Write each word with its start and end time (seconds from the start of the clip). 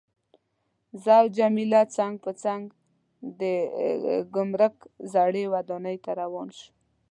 زه 1.03 1.11
او 1.21 1.25
جميله 1.37 1.81
څنګ 1.95 2.13
پر 2.23 2.35
څنګ 2.43 2.63
د 3.39 3.41
ګمرک 4.33 4.75
زړې 5.13 5.43
ودانۍ 5.53 5.97
ته 6.03 6.11
روان 6.21 6.49
شوو. 6.57 6.69